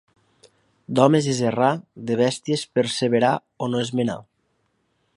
[0.99, 1.69] D'homes és errar,
[2.09, 3.33] de bèsties perseverar
[3.67, 4.21] o no esmenar.